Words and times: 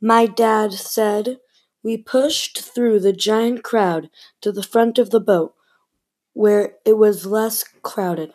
My 0.00 0.26
dad 0.26 0.72
said. 0.72 1.38
We 1.82 1.96
pushed 1.96 2.60
through 2.60 3.00
the 3.00 3.12
giant 3.12 3.62
crowd 3.62 4.10
to 4.40 4.52
the 4.52 4.62
front 4.62 4.98
of 4.98 5.10
the 5.10 5.20
boat, 5.20 5.54
where 6.34 6.74
it 6.84 6.98
was 6.98 7.24
less 7.24 7.64
crowded. 7.82 8.32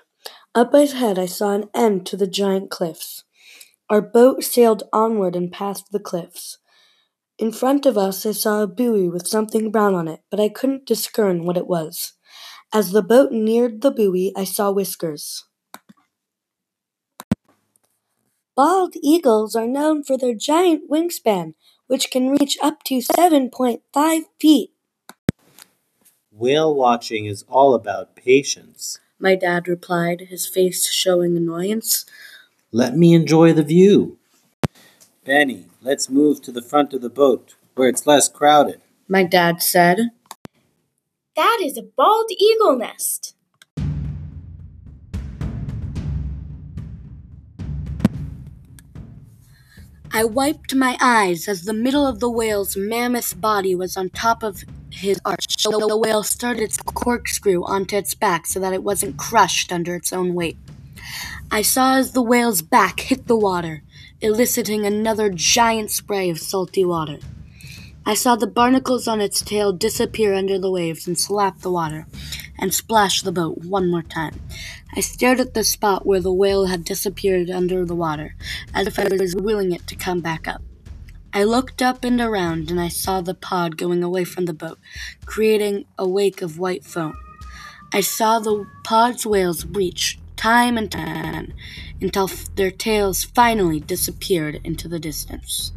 Up 0.55 0.73
ahead, 0.73 1.19
I 1.19 1.25
saw 1.25 1.51
an 1.53 1.69
end 1.73 2.05
to 2.07 2.17
the 2.17 2.27
giant 2.27 2.69
cliffs. 2.71 3.23
Our 3.89 4.01
boat 4.01 4.43
sailed 4.43 4.83
onward 4.93 5.35
and 5.35 5.51
past 5.51 5.91
the 5.91 5.99
cliffs. 5.99 6.57
In 7.37 7.51
front 7.51 7.85
of 7.85 7.97
us, 7.97 8.25
I 8.25 8.31
saw 8.31 8.63
a 8.63 8.67
buoy 8.67 9.09
with 9.09 9.27
something 9.27 9.71
brown 9.71 9.93
on 9.95 10.07
it, 10.07 10.21
but 10.31 10.39
I 10.39 10.49
couldn't 10.49 10.85
discern 10.85 11.45
what 11.45 11.57
it 11.57 11.67
was. 11.67 12.13
As 12.73 12.91
the 12.91 13.03
boat 13.03 13.31
neared 13.31 13.81
the 13.81 13.91
buoy, 13.91 14.31
I 14.35 14.45
saw 14.45 14.71
whiskers. 14.71 15.45
Bald 18.55 18.93
eagles 19.01 19.55
are 19.55 19.67
known 19.67 20.03
for 20.03 20.15
their 20.15 20.35
giant 20.35 20.87
wingspan, 20.87 21.55
which 21.87 22.11
can 22.11 22.29
reach 22.29 22.55
up 22.61 22.83
to 22.83 22.99
7.5 22.99 24.21
feet. 24.39 24.71
Whale 26.31 26.75
watching 26.75 27.25
is 27.25 27.43
all 27.49 27.73
about 27.73 28.15
patience. 28.15 28.99
My 29.17 29.35
dad 29.35 29.67
replied, 29.67 30.27
his 30.29 30.45
face 30.47 30.91
showing 30.91 31.35
annoyance. 31.35 32.05
Let 32.71 32.95
me 32.95 33.13
enjoy 33.13 33.53
the 33.53 33.63
view. 33.63 34.17
Benny, 35.25 35.65
let's 35.81 36.09
move 36.09 36.41
to 36.43 36.51
the 36.51 36.61
front 36.61 36.93
of 36.93 37.01
the 37.01 37.09
boat, 37.09 37.55
where 37.73 37.87
it's 37.87 38.05
less 38.05 38.29
crowded. 38.29 38.81
My 39.07 39.23
dad 39.23 39.63
said. 39.63 40.11
That 41.35 41.59
is 41.63 41.75
a 41.75 41.83
bald 41.83 42.29
eagle 42.37 42.77
nest. 42.77 43.35
I 50.15 50.23
wiped 50.25 50.75
my 50.75 50.95
eyes 51.01 51.47
as 51.47 51.63
the 51.63 51.73
middle 51.73 52.05
of 52.05 52.19
the 52.19 52.29
whale's 52.29 52.77
mammoth 52.77 53.41
body 53.41 53.73
was 53.73 53.97
on 53.97 54.11
top 54.11 54.43
of 54.43 54.63
his 54.91 55.19
arch. 55.25 55.63
The 55.63 55.97
whale 55.97 56.21
started 56.21 56.61
its 56.61 56.77
corkscrew 56.77 57.63
onto 57.63 57.95
its 57.95 58.13
back 58.13 58.45
so 58.45 58.59
that 58.59 58.73
it 58.73 58.83
wasn't 58.83 59.17
crushed 59.17 59.73
under 59.73 59.95
its 59.95 60.13
own 60.13 60.35
weight. 60.35 60.55
I 61.49 61.63
saw 61.63 61.95
as 61.95 62.11
the 62.11 62.21
whale's 62.21 62.61
back 62.61 62.99
hit 62.99 63.25
the 63.25 63.35
water, 63.35 63.81
eliciting 64.21 64.85
another 64.85 65.31
giant 65.31 65.89
spray 65.89 66.29
of 66.29 66.37
salty 66.37 66.85
water. 66.85 67.17
I 68.05 68.13
saw 68.13 68.35
the 68.35 68.45
barnacles 68.45 69.07
on 69.07 69.19
its 69.19 69.41
tail 69.41 69.73
disappear 69.73 70.35
under 70.35 70.59
the 70.59 70.69
waves 70.69 71.07
and 71.07 71.17
slap 71.17 71.61
the 71.61 71.71
water 71.71 72.05
and 72.63 72.73
splash 72.73 73.21
the 73.21 73.31
boat 73.33 73.57
one 73.57 73.91
more 73.91 74.01
time. 74.01 74.39
I 74.95 75.01
stared 75.01 75.41
at 75.41 75.53
the 75.53 75.65
spot 75.65 76.05
where 76.05 76.21
the 76.21 76.31
whale 76.31 76.67
had 76.67 76.85
disappeared 76.85 77.49
under 77.49 77.83
the 77.83 77.93
water, 77.93 78.37
as 78.73 78.87
if 78.87 78.97
I 78.97 79.09
was 79.09 79.35
willing 79.35 79.73
it 79.73 79.85
to 79.87 79.97
come 79.97 80.21
back 80.21 80.47
up. 80.47 80.61
I 81.33 81.43
looked 81.43 81.81
up 81.81 82.05
and 82.05 82.21
around, 82.21 82.71
and 82.71 82.79
I 82.79 82.87
saw 82.87 83.19
the 83.19 83.33
pod 83.33 83.75
going 83.75 84.01
away 84.01 84.23
from 84.23 84.45
the 84.45 84.53
boat, 84.53 84.79
creating 85.25 85.83
a 85.99 86.07
wake 86.07 86.41
of 86.41 86.57
white 86.57 86.85
foam. 86.85 87.17
I 87.91 87.99
saw 87.99 88.39
the 88.39 88.65
pod's 88.85 89.25
whales 89.25 89.65
breach 89.65 90.17
time 90.37 90.77
and 90.77 90.89
time 90.89 91.51
until 91.99 92.27
their 92.55 92.71
tails 92.71 93.25
finally 93.25 93.81
disappeared 93.81 94.61
into 94.63 94.87
the 94.87 94.99
distance. 94.99 95.73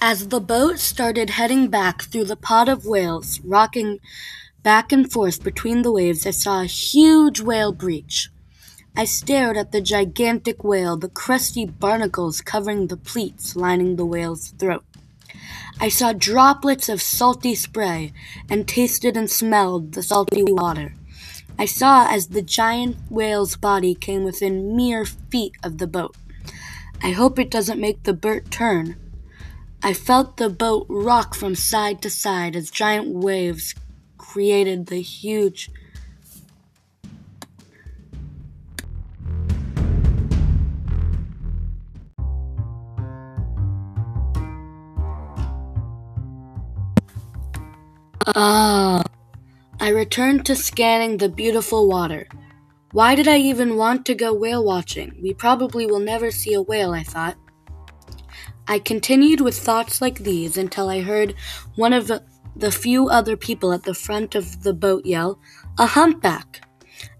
As 0.00 0.28
the 0.28 0.38
boat 0.38 0.78
started 0.78 1.30
heading 1.30 1.66
back 1.66 2.02
through 2.02 2.26
the 2.26 2.36
pod 2.36 2.68
of 2.68 2.86
whales, 2.86 3.40
rocking 3.40 3.98
back 4.62 4.92
and 4.92 5.10
forth 5.10 5.42
between 5.42 5.82
the 5.82 5.90
waves, 5.90 6.24
I 6.24 6.30
saw 6.30 6.62
a 6.62 6.66
huge 6.66 7.40
whale 7.40 7.72
breach. 7.72 8.30
I 8.96 9.04
stared 9.04 9.56
at 9.56 9.72
the 9.72 9.80
gigantic 9.80 10.62
whale, 10.62 10.96
the 10.96 11.08
crusty 11.08 11.66
barnacles 11.66 12.40
covering 12.40 12.86
the 12.86 12.96
pleats 12.96 13.56
lining 13.56 13.96
the 13.96 14.06
whale's 14.06 14.50
throat. 14.50 14.84
I 15.80 15.88
saw 15.88 16.12
droplets 16.12 16.88
of 16.88 17.02
salty 17.02 17.56
spray 17.56 18.12
and 18.48 18.68
tasted 18.68 19.16
and 19.16 19.28
smelled 19.28 19.94
the 19.94 20.04
salty 20.04 20.44
water. 20.44 20.94
I 21.58 21.64
saw 21.64 22.06
as 22.08 22.28
the 22.28 22.42
giant 22.42 22.96
whale's 23.10 23.56
body 23.56 23.96
came 23.96 24.22
within 24.22 24.76
mere 24.76 25.04
feet 25.04 25.56
of 25.64 25.78
the 25.78 25.88
boat. 25.88 26.16
I 27.02 27.10
hope 27.10 27.36
it 27.36 27.50
doesn't 27.50 27.80
make 27.80 28.04
the 28.04 28.14
boat 28.14 28.48
turn. 28.52 28.94
I 29.82 29.92
felt 29.92 30.36
the 30.36 30.50
boat 30.50 30.86
rock 30.88 31.34
from 31.34 31.54
side 31.54 32.02
to 32.02 32.10
side 32.10 32.56
as 32.56 32.70
giant 32.70 33.08
waves 33.08 33.74
created 34.16 34.86
the 34.86 35.00
huge. 35.00 35.70
Ah. 48.34 49.02
I 49.80 49.88
returned 49.90 50.44
to 50.46 50.56
scanning 50.56 51.16
the 51.16 51.28
beautiful 51.28 51.88
water. 51.88 52.26
Why 52.92 53.14
did 53.14 53.28
I 53.28 53.38
even 53.38 53.76
want 53.76 54.04
to 54.06 54.14
go 54.14 54.34
whale 54.34 54.64
watching? 54.64 55.16
We 55.22 55.32
probably 55.32 55.86
will 55.86 56.00
never 56.00 56.30
see 56.30 56.52
a 56.52 56.60
whale, 56.60 56.92
I 56.92 57.04
thought. 57.04 57.36
I 58.70 58.78
continued 58.78 59.40
with 59.40 59.58
thoughts 59.58 60.02
like 60.02 60.18
these 60.18 60.58
until 60.58 60.90
I 60.90 61.00
heard 61.00 61.34
one 61.74 61.94
of 61.94 62.12
the 62.54 62.70
few 62.70 63.08
other 63.08 63.34
people 63.34 63.72
at 63.72 63.84
the 63.84 63.94
front 63.94 64.34
of 64.34 64.62
the 64.62 64.74
boat 64.74 65.06
yell, 65.06 65.40
A 65.78 65.86
humpback! 65.86 66.60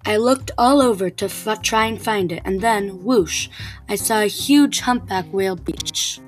I 0.04 0.18
looked 0.18 0.50
all 0.58 0.82
over 0.82 1.08
to 1.08 1.24
f- 1.24 1.62
try 1.62 1.86
and 1.86 2.00
find 2.00 2.32
it, 2.32 2.42
and 2.44 2.60
then, 2.60 3.02
whoosh, 3.02 3.48
I 3.88 3.94
saw 3.94 4.20
a 4.20 4.26
huge 4.26 4.80
humpback 4.80 5.24
whale 5.32 5.56
beach. 5.56 6.20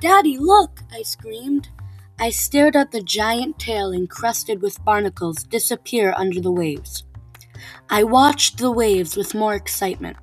Daddy, 0.00 0.36
look! 0.36 0.82
I 0.92 1.02
screamed. 1.02 1.68
I 2.20 2.30
stared 2.30 2.74
at 2.74 2.90
the 2.90 3.00
giant 3.00 3.60
tail 3.60 3.92
encrusted 3.92 4.60
with 4.60 4.84
barnacles 4.84 5.44
disappear 5.44 6.12
under 6.16 6.40
the 6.40 6.50
waves. 6.50 7.04
I 7.88 8.02
watched 8.02 8.58
the 8.58 8.72
waves 8.72 9.16
with 9.16 9.36
more 9.36 9.54
excitement. 9.54 10.16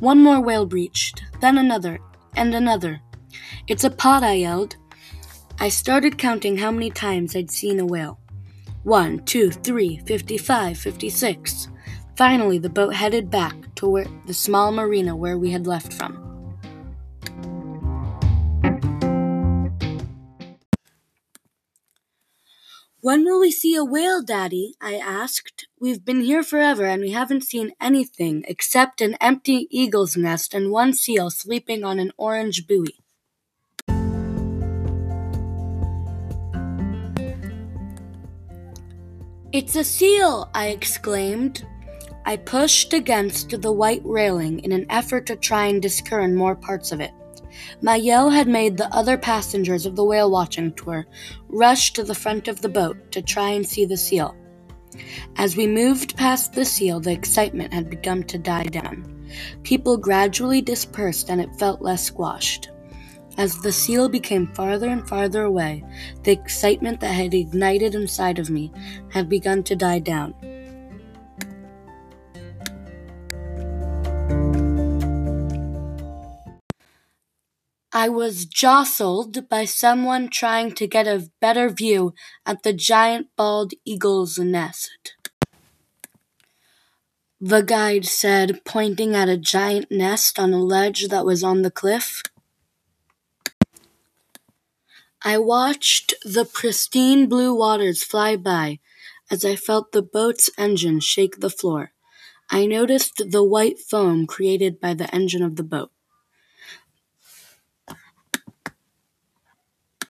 One 0.00 0.22
more 0.22 0.40
whale 0.40 0.66
breached, 0.66 1.22
then 1.40 1.56
another, 1.56 1.98
and 2.36 2.54
another. 2.54 3.00
It's 3.68 3.84
a 3.84 3.90
pod, 3.90 4.22
I 4.22 4.34
yelled. 4.34 4.76
I 5.58 5.70
started 5.70 6.18
counting 6.18 6.58
how 6.58 6.70
many 6.70 6.90
times 6.90 7.34
I'd 7.34 7.50
seen 7.50 7.80
a 7.80 7.86
whale. 7.86 8.18
One, 8.82 9.24
two, 9.24 9.50
three, 9.50 10.00
fifty-five, 10.06 10.76
fifty-six. 10.78 11.68
Finally, 12.16 12.58
the 12.58 12.68
boat 12.68 12.94
headed 12.94 13.30
back 13.30 13.74
to 13.76 13.88
where 13.88 14.06
the 14.26 14.34
small 14.34 14.72
marina 14.72 15.16
where 15.16 15.38
we 15.38 15.50
had 15.50 15.66
left 15.66 15.92
from. 15.94 16.29
When 23.02 23.24
will 23.24 23.40
we 23.40 23.50
see 23.50 23.74
a 23.74 23.82
whale, 23.82 24.20
Daddy? 24.20 24.74
I 24.78 24.96
asked. 24.96 25.66
We've 25.80 26.04
been 26.04 26.20
here 26.20 26.42
forever 26.42 26.84
and 26.84 27.00
we 27.00 27.12
haven't 27.12 27.44
seen 27.44 27.72
anything 27.80 28.44
except 28.46 29.00
an 29.00 29.16
empty 29.22 29.68
eagle's 29.70 30.18
nest 30.18 30.52
and 30.52 30.70
one 30.70 30.92
seal 30.92 31.30
sleeping 31.30 31.82
on 31.82 31.98
an 31.98 32.12
orange 32.18 32.66
buoy. 32.66 32.98
It's 39.50 39.76
a 39.76 39.82
seal! 39.82 40.50
I 40.54 40.66
exclaimed. 40.66 41.64
I 42.26 42.36
pushed 42.36 42.92
against 42.92 43.62
the 43.62 43.72
white 43.72 44.02
railing 44.04 44.58
in 44.58 44.72
an 44.72 44.84
effort 44.90 45.24
to 45.28 45.36
try 45.36 45.68
and 45.68 45.80
discern 45.80 46.36
more 46.36 46.54
parts 46.54 46.92
of 46.92 47.00
it. 47.00 47.12
My 47.82 47.96
yell 47.96 48.30
had 48.30 48.48
made 48.48 48.76
the 48.76 48.92
other 48.94 49.16
passengers 49.16 49.86
of 49.86 49.96
the 49.96 50.04
whale 50.04 50.30
watching 50.30 50.72
tour 50.74 51.06
rush 51.48 51.92
to 51.94 52.04
the 52.04 52.14
front 52.14 52.48
of 52.48 52.60
the 52.60 52.68
boat 52.68 53.10
to 53.12 53.22
try 53.22 53.50
and 53.50 53.66
see 53.66 53.84
the 53.84 53.96
seal. 53.96 54.36
As 55.36 55.56
we 55.56 55.66
moved 55.66 56.16
past 56.16 56.52
the 56.52 56.64
seal, 56.64 57.00
the 57.00 57.12
excitement 57.12 57.72
had 57.72 57.90
begun 57.90 58.24
to 58.24 58.38
die 58.38 58.64
down. 58.64 59.28
People 59.62 59.96
gradually 59.96 60.60
dispersed 60.60 61.30
and 61.30 61.40
it 61.40 61.54
felt 61.56 61.80
less 61.80 62.02
squashed. 62.04 62.70
As 63.36 63.56
the 63.58 63.72
seal 63.72 64.08
became 64.08 64.52
farther 64.54 64.88
and 64.88 65.08
farther 65.08 65.44
away, 65.44 65.84
the 66.24 66.32
excitement 66.32 67.00
that 67.00 67.14
had 67.14 67.32
ignited 67.32 67.94
inside 67.94 68.38
of 68.38 68.50
me 68.50 68.72
had 69.10 69.28
begun 69.28 69.62
to 69.64 69.76
die 69.76 70.00
down. 70.00 70.34
I 78.02 78.08
was 78.08 78.46
jostled 78.46 79.46
by 79.50 79.66
someone 79.66 80.30
trying 80.30 80.72
to 80.76 80.86
get 80.86 81.06
a 81.06 81.28
better 81.38 81.68
view 81.68 82.14
at 82.46 82.62
the 82.62 82.72
giant 82.72 83.26
bald 83.36 83.74
eagle's 83.84 84.38
nest. 84.38 85.16
the 87.38 87.60
guide 87.60 88.06
said, 88.06 88.64
pointing 88.64 89.14
at 89.14 89.28
a 89.28 89.36
giant 89.36 89.90
nest 89.90 90.38
on 90.38 90.54
a 90.54 90.62
ledge 90.62 91.08
that 91.08 91.26
was 91.26 91.44
on 91.44 91.60
the 91.60 91.70
cliff. 91.70 92.22
I 95.22 95.36
watched 95.36 96.14
the 96.24 96.46
pristine 96.46 97.28
blue 97.28 97.54
waters 97.54 98.02
fly 98.02 98.34
by 98.36 98.78
as 99.30 99.44
I 99.44 99.56
felt 99.56 99.92
the 99.92 100.00
boat's 100.00 100.48
engine 100.56 101.00
shake 101.00 101.40
the 101.40 101.50
floor. 101.50 101.92
I 102.48 102.64
noticed 102.64 103.22
the 103.30 103.44
white 103.44 103.78
foam 103.78 104.26
created 104.26 104.80
by 104.80 104.94
the 104.94 105.14
engine 105.14 105.42
of 105.42 105.56
the 105.56 105.68
boat. 105.74 105.92